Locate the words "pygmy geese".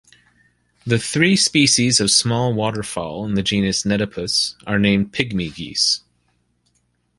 5.13-6.01